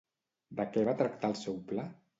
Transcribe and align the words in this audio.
De 0.61 0.65
què 0.71 0.87
va 0.89 0.97
tractar 1.05 1.33
el 1.35 1.39
seu 1.45 1.65
pla? 1.73 1.91